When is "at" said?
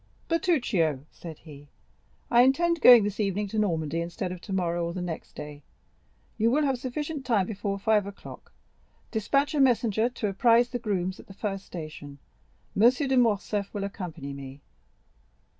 11.19-11.27